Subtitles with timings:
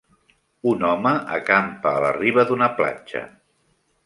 [0.71, 3.23] Un home acampa a la riba d'una platja.